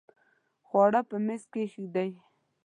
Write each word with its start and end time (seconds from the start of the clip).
خواړه 0.67 1.01
په 1.09 1.15
میز 1.25 1.43
کښېږدئ 1.53 2.11